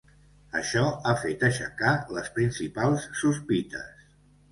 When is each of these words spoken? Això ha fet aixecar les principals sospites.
Això 0.59 0.81
ha 1.09 1.11
fet 1.23 1.43
aixecar 1.47 1.91
les 2.15 2.31
principals 2.39 3.05
sospites. 3.21 4.09